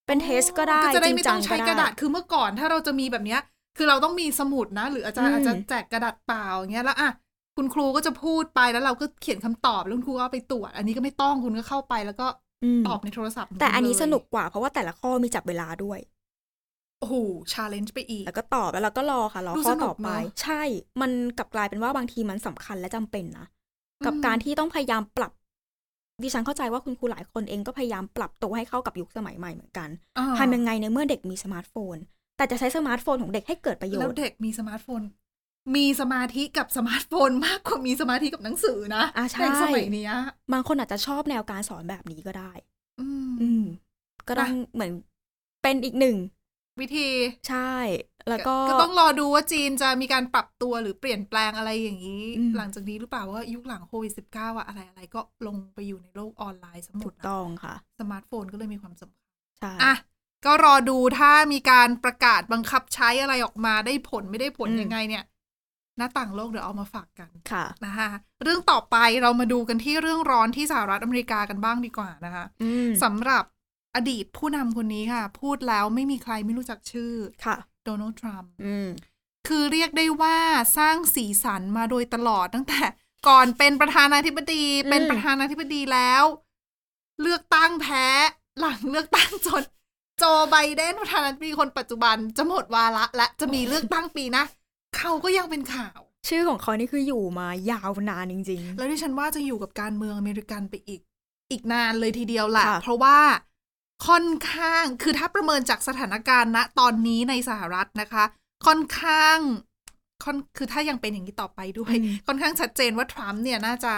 [0.07, 3.41] เป็นเทสก็ได้ก็จะได้จริไม่จัต้องใช้กระดาษคือเมื่อก่อนถ้าเราจะมีแบบเนี้ย
[3.77, 7.09] คือเราต้องมีสมุดนะ หรืออาจารอืย์มอาจจะแจกกระดาษเปล่าอย่างเงี้ยแล้วอะ
[7.57, 12.27] คุณครูก็จะพูดไปแล้วเราก็เขียนคำตอบแล้วคุณครูก็เอาไปตรวจ อันนี้ก็ไม่ต้องคุณก็เข้าไปแล้วก็
[12.63, 16.00] อืมตอบในโทรศัพท์ แต่อันนี้เลยสนุกกว่าเพราะว่าแต่ละข้อมีจับเวลาด้วย
[17.00, 17.15] โอ้โห
[17.53, 20.62] challenge ไปอีก แล้วก็ตอบแล้วเราก็รอค่ะรอดูข้อสนุกต่อไปเนอะใช่
[21.01, 23.45] มันกลับกลายเป็นว่าบางทีมันสำคัญและจำเป็นนะ
[24.05, 25.31] กับอืมการที่ต้องพยายามปรับ
[26.24, 31.95] ดิฉันเข้าใจว่าคุณครูหลายคนเองก็พยายามปรับตัวให้เข้ากับยุคสมัยใหม่เหมือนกันอ่าทำยังไงในเมื่อเด็กมีสมาร์ทโฟน
[32.38, 35.01] แต่จะใช้สมาร์ทโฟนของเด็กให้เกิดประโยชน์แล้วเด็กมีสมาร์ทโฟน
[35.75, 40.13] มีสมาธิกับสมาร์ทโฟนมากกว่ามีสมาธิกับหนังสือนะอ่าใช่ในสมัยเนี้ย
[40.53, 42.51] บางคนอาจจะชอบแนวการสอนแบบนี้ก็ได้
[43.00, 43.63] อืมอืม
[44.27, 44.91] ก็ต้องเหมือน
[45.63, 46.17] เป็นอีกหนึ่ง
[46.81, 47.10] วิธี
[47.50, 47.74] ใช่
[48.29, 59.27] แล้วก็ก็ต้องรอดูว่าจีนจะมีการปรับตัวหรือเปลี่ยนแปลงอะไรอย่างนี้อืมหลังจากนี้หรือเปล่าว่ายุคหลังโควิด -19 อะอะไรอะไรก็ลงไปอยู่ในโลกออนไลน์สมถูดกนะต้องค่ะ สมาร์ทโฟนก็เลยมีความสำคัญ
[59.60, 59.93] ใช่อะ
[60.45, 65.24] ก็รอดูถ้ามีการประกาศบังคับใช้อะไรออกมาได้ผลไม่ได้ผลยังไงเนี่ย
[65.97, 68.09] หน้าต่างโลกเดี๋ยวเอามาฝากกันค่ะนะคะ
[68.43, 73.43] เรื่องต่อไปเรามาดูกันที่เรื่องร้อนที่สหรัฐอเมริกากันบ้างดีกว่านะคะอืมสำหรับ
[73.95, 77.13] อดีตผู้นำคนนี้ค่ะ พูดแล้วไม่มีใครไม่รู้จักชื่อ
[77.45, 78.87] ค่ะโดนัลด์ทรัมป์อืม
[79.47, 80.37] คือเรียกได้ว่า
[80.77, 82.81] สร้างสีสันมาโดยตลอดตั้งแต่
[83.27, 86.23] ก่อนเป็นประธานาธิบดีอืมเป็นประธานาธิบดีแล้ว
[87.21, 88.07] เลือกตั้งแพ้
[88.59, 89.63] หลังเลือกตั้งจน
[90.19, 94.43] โจไบเดนประธานาธิบดีคนปัจจุบันจะหมดวาระและจะมีเลือกตั้งปีหนะ
[94.97, 101.01] เขาก็ยังเป็นข่าว ชื่อของเขานี่คืออยู่มายาวนานจริงแล้วดิฉันว่าจะอยู่กับการเมืองอเมริกันไปอีก
[101.51, 103.17] อีกนานเลยทีเดียวแหละค่ะเพราะว่า
[104.07, 108.23] ค่อนข้างคือถ้าประเมินจากสถานการณ์ณตอนนี้ในสหรัฐนะคะ
[108.65, 109.37] ค่อนข้าง
[110.23, 113.95] ค่อนคือถ้ายังเป็นอย่างนี้ต่อไปด้วยอืมค่อนข้างชัดเจนว่าทรัมป์เนี่ยน่าจะ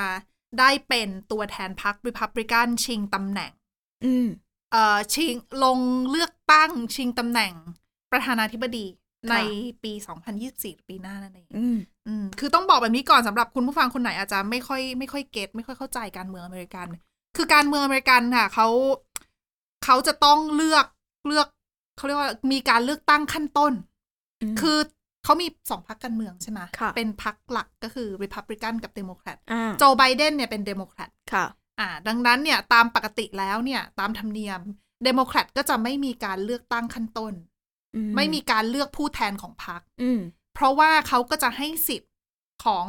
[0.59, 4.27] ได้เป็นตัวแทนพรรคริพับริกันชิงตำแหน่งๆอืม
[4.71, 5.79] เอ่อชิงลง
[6.09, 7.53] เลือกตั้งชิงตำแหน่ง
[8.11, 9.35] ประธานาธิบดีค่ะ ใน
[9.83, 9.91] ปี
[10.39, 11.77] 2024 ปีหน้านั่นเองอืม
[12.07, 16.87] อืมคือต้องบอกแบบนี้ก่อนสำหรับคุณผู้ฟังคนไหนอาจจะไม่ค่อยไม่ค่อยเก็ตไม่ค่อยเข้าใจการเมืองอเมริกัน
[17.37, 18.67] คือการเมืองอเมริกันค่ะเขา
[19.85, 20.85] เขาจะต้องเลือก
[21.27, 21.47] เลือก
[21.97, 23.73] เขาเรียกว่ามีการเลือกตั้งขั้นต้น
[24.41, 24.77] อืมคือ
[25.23, 31.45] เขามีสองพรรคการเมืองใช่ไหมค่ะเป็นพรรคหลักก็คือ Republican กับ Democrat อ่าโจไบเดนเนี่ยเป็น Democrat ค่ะ
[31.79, 34.61] อ่า ดังนั้นเนี่ยตามปกติแล้วเนี่ย ตามธรรมเนียม
[35.07, 37.56] Democrat ก็จะไม่มีการเลือกตั้งขั้นต้นอื
[38.15, 40.19] ไม่มีการเลือกผู้แทนของพรรคอืม
[40.55, 42.11] เพราะว่าเขาก็จะให้สิทธิ์
[42.65, 42.85] ของ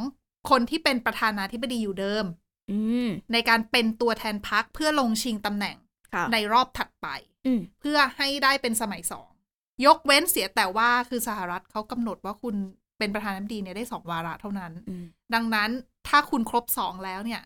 [0.51, 2.25] คนที่เป็นประธานาธิบดีอยู่เดิม
[2.71, 5.77] อืมในการเป็นตัวแทนพรรคเพื่อลงชิงตำแหน่ง
[6.15, 7.07] ค่ะในรอบถัดไป
[7.47, 9.31] อืมเพื่อให้ได้เป็นสมัยสอง
[9.87, 12.55] ยกเว้นเสียแต่ว่าคือสหรัฐเขากำหนดว่าคุณ
[12.99, 15.71] เป็นประธานาธิบดีเนี่ยได้สองวาระเท่านั้นอืมดังนั้น
[16.09, 17.43] ถ้าคุณครบสองแล้วเนี่ย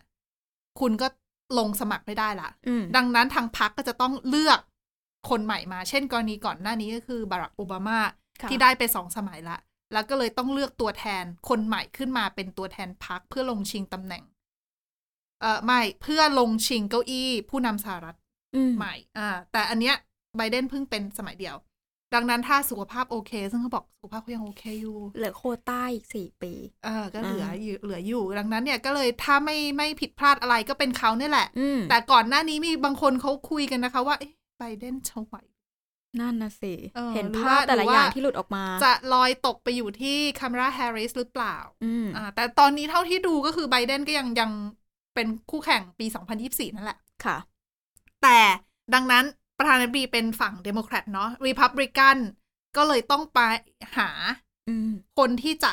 [0.79, 1.07] คุณก็
[1.57, 4.59] ลงสมัครไม่ได้ละอืมดังนั้นทางพรรคก็จะต้องเลือก
[5.29, 7.99] คนใหม่มา เช่น กรณีก่อนหน้านี้ก็คือบารักโอบามา
[8.41, 9.57] ค่ะที่ได้ไปสองสมัยละ
[9.93, 14.23] แล้วก็เลยต้องเลือกตัวแทนคนใหม่ขึ้นมาเป็นตัวแทนพรรคเพื่อลงชิงตำแหน่ง
[15.41, 18.17] เอ่อไม่เพื่อลงชิงเก้าอี้ ผู้นำสหรัฐ
[18.55, 19.95] อืมใหม่ อ่า แต่อันเนี้ย
[20.37, 21.57] ไบเดนเพิ่งเป็นสมัยเดียว
[22.15, 26.53] ดังนั้นถ้าสุขภาพโอเค ซึ่งเขาบอกสุขภาพเขายังโอเคอยู่ เหลือโควต้าอีกสี่ปี
[26.85, 35.35] เออ ก็เหลืออ่าอยู่เหลืออยู่ ดังนั้นเนี่ยก็เลยถ้าไม่ไม่ผิดพลาดอะไรก็เป็นเขาเนี่ยแหละอืมแต่ก่อนหน้านี้มีบางคนเขาคุยกันนะคะว่าเอ๊ะไบเดนจะไหว
[36.19, 44.51] นั่นนะสิเออเห็นหรือภาพว่าแต่ละหรืออย่างว่าที่หลุดออกมา จะลอยตกไปอยู่ที่คามาลาแฮร์ริสหรือเปล่าอืมอ่า แต่ตอนนี้เท่าที่ดูก็คือไบเดนก็ยังยัง
[45.15, 46.05] เป็นคู่แข่งปี
[46.41, 47.37] 2024 นั่นแหละ ค่ะ
[48.23, 48.39] แต่
[48.93, 49.23] ดังนั้น
[49.57, 52.17] ประธานาธิบดีเป็นฝั่งเดโมแครตเนาะรีพับริกัน
[52.77, 53.39] ก็เลยต้องไป
[53.97, 54.09] หา
[54.67, 55.71] อืมคนที่จะ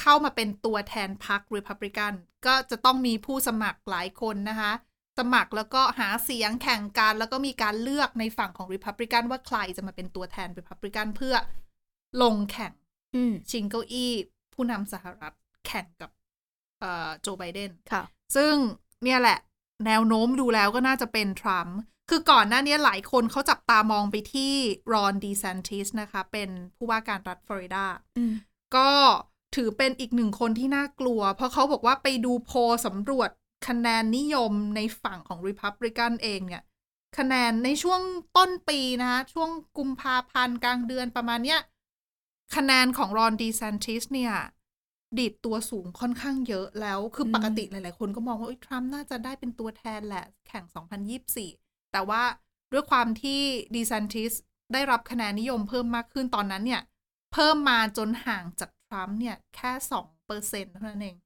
[0.00, 2.12] เข้ามาเป็นตัวแทนพรรครีพับริกัน
[2.46, 4.72] ก็จะต้องมีผู้สมัครหลายคนนะคะ
[5.18, 11.34] สมัครแล้วก็หาเสียงแข่งกัน แล้วก็มีการเลือกในฝั่งของรีพับริกันว่าใครจะมาเป็นตัวแทนรีพับริกันเพื่อ
[12.22, 12.72] ลงแข่ง
[13.14, 14.12] อืมชิงเก้าอี้
[14.54, 15.34] ผู้นำสหรัฐ
[15.66, 16.10] แข่งกับ
[16.80, 18.02] เอ่อโจไบเดนค่ะ
[18.36, 18.54] ซึ่ง
[19.04, 19.38] เนี่ยแหละ
[19.86, 21.78] แนวโน้มดูแล้วก็น่าจะเป็นทรัมป์
[22.10, 24.52] คือก่อนหน้านี้หลายคนเขาจับตามองไปที่
[24.92, 27.84] รอนดีแซนติสนะคะ เป็นผู้ว่าการรัฐฟลอริดา
[28.16, 28.32] อืม
[28.76, 28.90] ก็
[29.56, 33.30] ถือเป็นอีกหนึ่งคนที่น่ากลัว เพราะเขาบอกว่าไปดูโพลสำรวจ
[33.68, 36.62] คะแนนนิยมในฝั่งของ Republican เองเนี่ย
[37.18, 38.00] คะแนนในช่วง
[38.36, 41.60] ต้นปีนะคะช่วงกุมภาพันธ์กลางเดือนประมาณเนี้ย
[42.56, 44.32] คะแนนของรอนดีแซนติสเนี่ย
[45.18, 50.64] ดีดตัวสูงค่อนข้างเยอะแล้วคือปกติหลาย ๆ คนก็มองว่าทรัมป์น่าจะได้เป็นตัวแทนแหละ แข่ง
[51.28, 52.22] 2024 แต่ว่า
[52.72, 53.40] ด้วยความที่
[53.76, 54.32] ดีแซนติส
[54.72, 56.82] ได้รับคะแนนนิยมเพิ่มมากขึ้นตอนนั้นเนี่ย
[57.32, 61.16] เพิ่มมาจนห่างจากทรัมป์เนี่ย แค่สองเปอร์เซ็นเท่านั้นเอง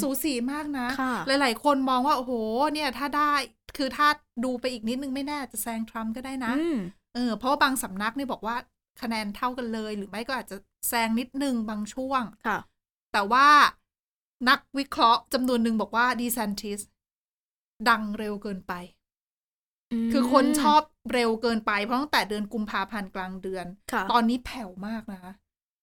[0.00, 2.32] สูสีมากนะค่ะหลาย ๆ คนมองว่า โอ้โห
[2.74, 3.34] เนี่ย ถ้าได้
[3.76, 4.08] คือถ้า
[4.44, 6.78] ดูไปอีกนิดนึงไม่แน่จะแซงทรัมป์ก็ได้นะอืม
[7.14, 8.56] เออ เพราะว่าบางสำนักเนี่ยบอกว่า
[9.02, 10.56] คะแนนเท่ากันเลย หรือไม่ก็อาจจะ
[10.88, 12.58] แซงนิดนึงบางช่วง ค่ะ
[13.12, 13.48] แต่ว่า
[14.48, 16.80] นักวิเคราะห์จำนวนหนึ่งบอกว่าดี a ซนติส
[17.88, 18.72] ดังเร็วเกินไป
[20.12, 20.82] คือคนชอบ
[21.12, 25.32] เร็วเกินไป เพราะตั้งแต่เดือนกุมภาพันธ์กลางเดือนค่ะตอนนี้แผ่วมากนะคะ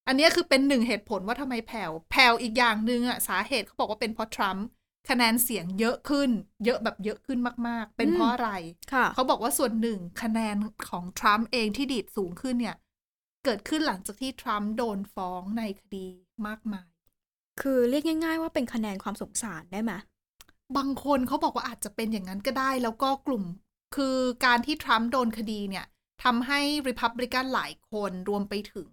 [0.08, 4.65] อันเนี้ยคือเป็นหนึ่งเหตุผลว่าทำไมแผ่วแผ่วอีกอย่างหนึ่งอะสาเหตุเขาบอกว่าเป็นเพราะทรัมป์
[5.10, 6.30] คะแนนเสียงเยอะขึ้น
[6.65, 8.52] เยอะแบบเยอะขึ้นมาก ๆ เป็นเพราะอะไร
[8.93, 10.58] ค่ะเขาบอกว่าส่วนหนึ่งคะแนน
[10.89, 12.76] ของทรัมป์เองที่ดีดสูงขึ้นเนี่ย
[13.46, 16.06] เกิดขึ้นหลังจากที่ทรัมป์โดนฟ้องในคดี
[16.48, 16.89] มากมาย
[17.62, 19.91] คือเรียกง่าย ๆ ว่าเป็นคะแนนความสงสารได้ไหม
[20.78, 23.43] บางคนเขาบอกว่าอาจจะเป็นอย่างนั้นก็ได้ แล้วก็กลุ่ม
[23.96, 25.86] คือการที่ทรัมป์โดนคดีเนี่ย
[26.24, 28.89] ทำให้ริพับลิกันหลายคนรวมไปถึง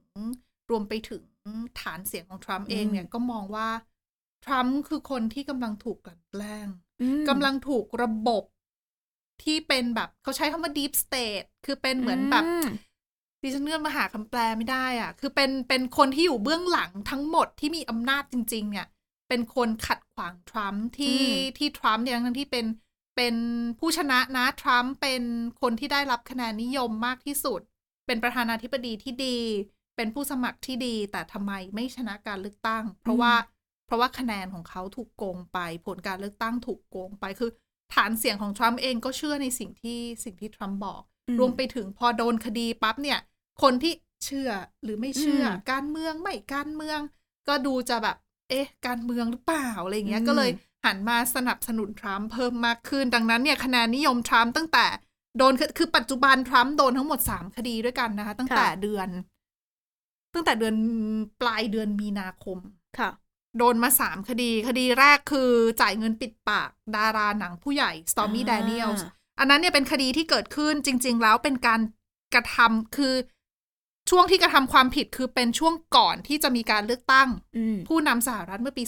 [0.70, 1.22] รวมไปถึง
[1.80, 3.68] ฐานเสียงของทรัมป์เองเนี่ยก็มองว่า
[4.44, 6.68] ทรัมป์คือคนที่กำลังถูกกลั่นแกล้ง
[7.00, 8.44] อืมกำลังถูกระบบ
[9.42, 12.64] ที่เป็นแบบเขาใช้คำว่า deep state คือเป็นเหมือนแบบอืม
[13.42, 18.86] ดิฉันเงื่อนมาหาคำแปลไม่ได้อะคือเป็นเป็นคนที่อยู่เบื้องหลังทั้งหมดที่มีอำนาจจริง ๆ เนี่ย
[19.28, 22.66] เป็นคนขัดขวางทรัมป์ที่อืมที่ทรัมป์เนี่ยทั้งที่เป็น
[23.16, 23.34] เป็น
[23.78, 25.22] ผู้ชนะนะทรัมป์เป็น
[25.60, 27.60] คนที่ได้รับคะแนนนิยมมากที่สุด
[28.06, 29.38] เป็นประธานาธิบดีที่ดี
[29.96, 33.32] เป็นผู้สมัครที่ดีแต่ทำไมไม่ชนะการเลือกตั้ง เพราะว่า
[33.86, 37.50] เพราะว่าคะแนนของเขาถูกโกงไป ผลการเลือกตั้งถูกโกงไปคือ
[37.94, 43.18] ฐานเสียงของทรัมป์เองก็เชื่อในสิ่งที่สิ่งที่ทรัมป์บอกอืมรวมไปถึงพอโดนคดีปั๊บเนี่ย
[43.62, 43.92] คนที่
[44.24, 44.50] เชื่อ
[44.82, 46.98] หรือไม่เชื่ออมการเมืองไม่การเมือง
[47.48, 48.16] ก็ดูจะแบบ
[48.50, 50.50] เอ๊ะ การเมืองหรือเปล่าอะไรอย่างเงี้ยอืมก็เลย
[50.84, 54.86] หันมาสนับสนุนทรัมป์เพิ่มมากขึ้น ดังนั้นเนี่ยคะแนนนิยมทรัมป์ตั้งแต่
[55.38, 59.08] โดนคือคือปัจจุบันทรัมป์โดนทั้งหมดสามคดีด้วยกันนะคะ ตั้งแต่เดือน
[60.34, 60.76] ตั้งแต่เดือน
[61.40, 62.58] ปลายเดือนมีนาคม
[62.98, 63.10] ค่ะ
[63.58, 69.00] โดนมาสามคดี คดีแรกคือจ่ายเงินปิดปาก ดาราหนังผู้ใหญ่ Stormy อ่า Daniels
[69.38, 71.80] อันนั้นเนี่ยเป็นคดีที่เกิดขึ้นจริง ๆ แล้วเป็นการ
[72.34, 73.14] กระทำคือ
[74.10, 78.84] ช่วงที่กระทำความผิดคือเป็นช่วงก่อนที่จะมีการเลือกตั้งอืมผู้นำสหรัฐเมื่อปี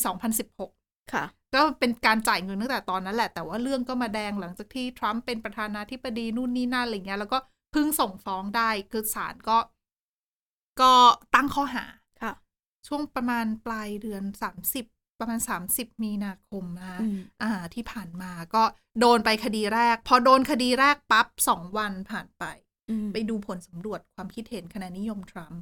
[0.54, 7.38] 2016 ค่ะ ก็เป็นการจ่ายเงินตั้งแต่ตอนนั้นแหละ แต่ว่าเรื่องก็มาแดงหลังจากที่ทรัมป์เป็นประธานาธิบดีนู่นนี่นั่นอะไรเงี้ย แล้วก็
[7.72, 9.56] เพิ่งส่งฟ้องได้ คือศาลก็
[10.80, 10.92] ก็
[11.34, 11.84] ตั้งข้อหา
[12.22, 12.32] ค่ะ
[12.86, 14.22] ช่วงประมาณปลายเดือน
[14.72, 18.62] 30ประมาณ 30 มีนาคมนะคะอืมอ่า ที่ผ่านมาก็
[19.00, 22.44] โดนไปคดีแรก พอโดนคดีแรกปั๊บสองวันผ่านไป
[22.90, 25.60] อืมไปดูผลสำรวจความคิดเห็นคะแนนนิยมทรัมป์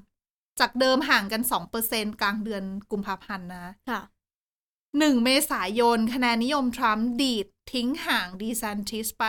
[0.61, 1.43] จากเดิมห่างกัน
[1.81, 4.01] 2%กลางเดือนกุมภาพันธ์นะค่ะ
[4.99, 9.25] หนึ่งเมษายนคะแนนนิยมทรัมป์ดีดทิ้งห่างดีซันติสไป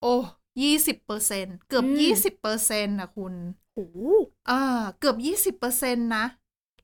[0.00, 0.14] โอ้
[0.62, 3.34] ยี่สิบเปอร์เซ็นเกือบอืมยี่สิบเปอร์เซ็นนะคุณ
[3.74, 3.88] โอ้
[4.50, 6.24] อ่าเกือบยี่สิบเปอร์เซ็นนะ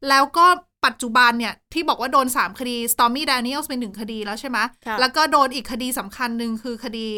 [0.09, 0.47] แล้วก็
[0.87, 7.09] ปัจจุบันเนี่ย ที่บอกว่าโดนสามคดี Stormy Daniels เป็นหนึ่งคดีแล้วใช่ไหมค่ะแล้วก็โดนอีกคดีสำคัญหนึ่งคือคดี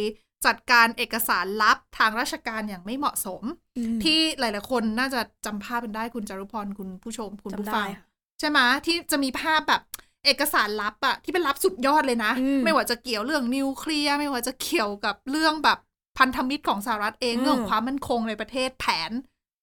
[0.47, 3.43] จัดการเอกสารลับทางราชการอย่างไม่เหมาะสม
[3.77, 8.05] อืมที่หลาย ๆ คนน่าจะจำภาพเป็นได้คุณจารุพรคุณผู้ชมคุณผู้จำฟัได้งค่ะ
[8.41, 9.83] ใช่ไหมที่จะมีภาพแบบ
[10.25, 15.79] เอกสารลับอะที่เป็นลับสุดยอดเลยนะอืมไม่ว่าจะเกี่ยวเรื่องนิวเคลียร์ไม่ว่าจะเกี่ยวกับเรื่องแบบ
[16.19, 19.11] พันธมิตรของสหรัฐเองอืมเรื่องของความมั่นคงในประเทศแผน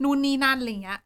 [0.03, 1.01] นู่นนี่นั่นอะไรเงี้ย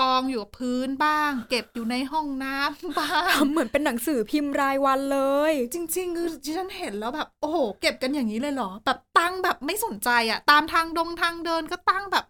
[0.00, 12.24] กองอยู่กับพื้นบ้าง เก็บอยู่ในห้องน้ำบ้างทำเหมือนเป็นหนังสือพิมพ์รายวันเลย จริงๆคือที่ฉันเห็นแล้วแบบ โอ้โห เก็บกันอย่างนี้เลยเหรอ แบบตั้งแบบไม่สนใจอะตามทางดงทางเดินก็ตั้งแบบ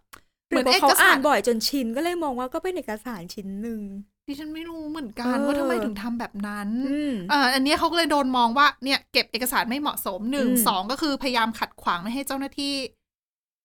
[0.49, 3.81] หรือเอว่ากเขาสาอ่านรบ่อยจนชินก็เลยมองว่าก็เป็นเอกสารชิ้นหนึ่ง
[4.27, 12.75] ดิฉันไม่รู้เหมือนกันเออว่าทำไมถึงทำแบบนั้นอืมเอ่ออันเนี้ยเขาก็เลยโดนมองว่าเนี่ยเก็บเอกสารไม่เหมาะสมหนึ่งอืมสองก็คือพยายามขัดขวางไม่ให้เจ้าหน้าที่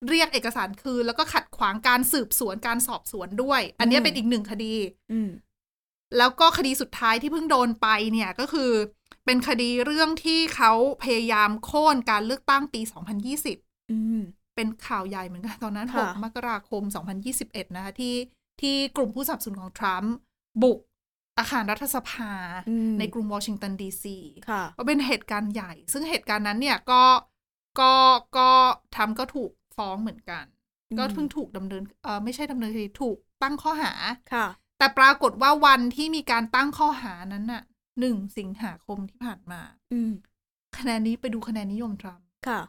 [0.08, 4.74] เรียกเอกสารคืนแล้วก็ขัดขวางการสืบสวนการสอบสวนด้วย อันเนี้ยเป็นอีกหนึ่งคดี
[5.12, 5.30] อืม
[6.18, 8.70] แล้วก็คดีสุดท้ายที่เพิ่งโดนไปเนี่ยก็คือ
[9.24, 12.80] เป็นคดีเรื่องที่เขาพยายามโค่นการเลือกตั้งปี
[13.36, 14.20] 2020อืม
[14.56, 16.82] เป็นข่าวใหญ่เหมือนกันตอนนั้นค่ะ6มกราคม
[17.30, 18.14] 2021 นะคะที่
[18.60, 20.14] ที่กลุ่มผู้สนับสนุนของทรัมป์
[20.62, 20.78] บุก
[21.38, 22.32] อาคารรัฐสภา
[22.68, 24.18] อืมในกรุงวอชิงตันดีซี
[24.50, 27.02] ค่ะก็เป็นเหตุการณ์ใหญ่ ซึ่งเหตุการณ์นั้นเนี่ยก็
[27.80, 27.92] ก็
[28.38, 28.50] ก็
[28.96, 30.44] ทรัมป์ก็ถูกฟ้องเหมือนกัน
[30.90, 33.92] อืมก็เพิ่งถูกดำเนินเออไม่ใช่ดำเนินคดีถูกตั้งข้อหา
[34.34, 34.46] ค่ะ
[34.78, 37.62] แต่ปรากฏว่าวันที่มีการตั้งข้อหานั้นน่ะ
[38.00, 39.60] หนึ่งสิงหาคมที่ผ่านมา
[39.92, 40.12] อืม
[40.78, 42.60] คะแนนนี้ไปดูคะแนนนิยมทรัมป์ค่ะ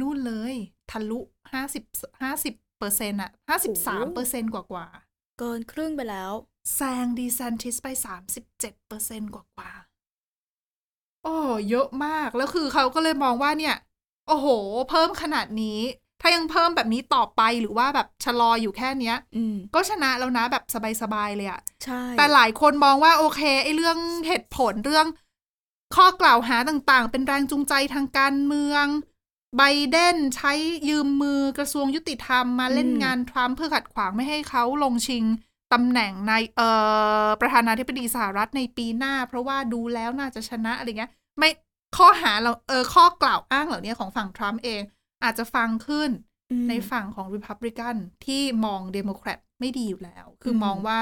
[0.00, 0.54] นู่นเลย
[0.90, 1.20] ทะลุ
[1.52, 1.84] ห้าสิบ
[2.22, 4.86] ห้าสิบเปอร์เซ็นต์อะห้าสิบสามเปอร์เซ็นต์กว่ากว่า
[5.38, 11.36] เกินครึ่งไปแล้วๆแซงดีซันติสไปสามสิบเจ็ดเปอร์เซ็นต์กว่ากว่าๆโอ้
[11.70, 13.76] เยอะมาก แล้วคือเขาก็เลยมองว่าเนี่ย
[14.28, 14.46] โอ้โห
[14.90, 15.80] เพิ่มขนาดนี้
[16.20, 20.64] ถ้ายังเพิ่มแบบนี้ต่อไปหรือว่าแบบชะลออยู่แค่เนี้ยอืมก็ชนะแล้วนะแบบ
[21.02, 25.06] สบายๆเลยอะใช่ แต่หลายคนมองว่าโอเคไอ้เรื่องเหตุผลเรื่อง
[25.96, 28.86] ข้อกล่าวหาต่างๆ เป็นแรงจูงใจทางการเมือง
[29.56, 30.52] ไบเดนใช้
[30.88, 35.24] ยืมมือกระทรวงยุติธรรมมาเล่นงานทรัมป์เพื่อขัดขวางไม่ให้เขาลงชิง
[35.72, 36.68] ตำแหน่งในเอ่
[37.24, 41.50] อประธานาธิบดีสหรัฐในปีหน้า เพราะว่าดูแล้วน่าจะชนะอะไรเงี้ย ไม่
[41.96, 44.82] ข้อหาเราเออข้อกล่าวอ้างเหล่านี้ของฝั่งทรัมป์เอง
[45.24, 46.10] อาจจะฟังขึ้น
[46.50, 50.98] อืมในฝั่งของ Republican ที่มองเดโมแครตไม่ดีอยู่แล้ว คืออมมองว่า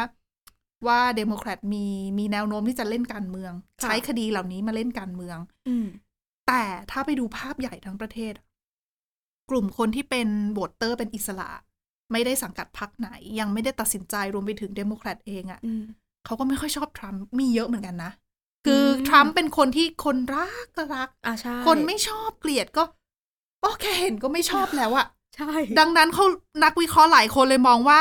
[0.87, 1.87] ว่าเดโมแครตมี
[2.19, 5.87] มีแนวโน้มที่จะเล่นการเมืองค่ะใช้คดีเหล่านี้มาเล่นการเมืองอืม
[6.49, 8.47] แต่ถ้าไปดูภาพใหญ่ทั้งประเทศอะ
[9.51, 11.49] กลุ่มคนที่เป็น voter เป็นอิสระ
[12.13, 13.09] ไม่ได้สังกัดพรรคไหน
[13.41, 15.85] ยังไม่ได้ตัดสินใจรวมไปถึงเดโมแครตเองอะอืม
[16.27, 18.13] เขาก็ไม่ค่อยชอบทรัมป์มีเยอะเหมือนกันนะ
[18.67, 22.83] คืออมทรัมป์เป็นคนที่คนรักก็รักอ่าใช่คนไม่ชอบเกลียดก็
[23.63, 26.25] โอเคเห็นก็ไม่ชอบแล้วอะใช่ ดังนั้นเขา
[26.65, 28.01] นักวิเคราะห์หลายคนเลยมองว่า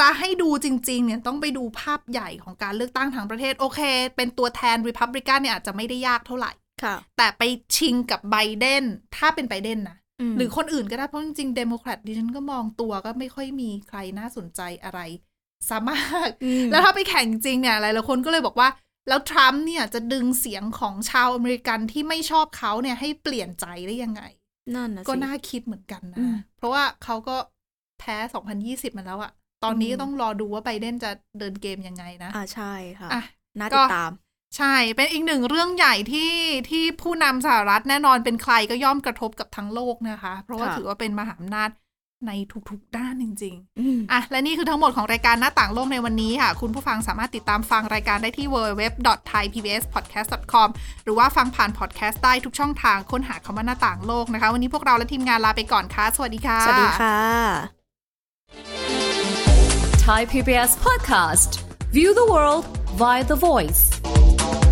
[0.00, 3.80] จะให้ดูจริง ๆ เนี่ยต้องไปดูภาพใหญ่ของการเลือกตั้งทั้งประเทศ โอเค
[4.16, 7.42] เป็นตัวแทนริพับลิกันเนี่ยอาจจะไม่ได้ยากเท่าไหร่ ค่ะ แต่ไป
[7.76, 8.84] ชิงกับไบเดน
[9.16, 9.98] ถ้าเป็นไบเดนนะม
[10.36, 15.00] หรือคนอื่นก็ได้ เพราะจริงๆเดโมแครตดิฉันก็มองตัวก็ไม่ค่อยมีใครน่าสนใจอะไร
[15.70, 18.68] สามารถอืมแล้วถ้าไปแข่งจริงเนี่ยหลายๆคนก็เลยบอกว่า
[19.08, 24.22] แล้วทรัมป์เนี่ยจะดึงเสียงของชาวอเมริกันที่ไม่ชอบเขาเนี่ยให้เปลี่ยนใจได้ยังไง
[24.74, 27.36] นั่นนะก็สิน่าคิดเหมือนกันอืมนะเพราะว่าเขาก็
[27.98, 29.32] แพ้ 2020 มาแล้วอะ
[29.64, 33.22] ตอนนี้อืมก็ต้องรอดูว่าไบเดนจะเดินเกมยังไงนะ อ่าใช่ค่ะอะ
[33.60, 34.10] น่าก็ติดตาม
[34.56, 36.32] ใช่ เป็นอีกหนึ่งเรื่องใหญ่ที่
[36.70, 41.70] ที่ผู้นำสหรัฐแน่นอนเป็นใครก็ย่อมกระทบกับทั้งโลกนะคะ เพราะว่าค่ะ ถือว่าเป็นมหาอำนาจ
[42.26, 42.32] ใน
[42.70, 50.68] ทุกๆด้านจริงอืมๆอะและนี่คือทั้งหมดของรายการหน้าต่างโลกในวันนี้ค่ะ คุณผู้ฟังสามารถติดตามฟังรายการได้ที่ www.thaipbspodcast.com
[51.04, 57.18] หรือว่าฟังผ่านพอดแคสต์ได้ทุกช่องทางค้นหาคำว่าหน้าต่างโลกนะคะ วันนี้พวกเราและทีมงานลาไปก่อนค่ะ สวัสดีค่ะ สวัสดีค่ะ
[60.06, 61.50] Thai PBS podcast.
[61.96, 62.64] View the world
[62.98, 64.67] via The Voice.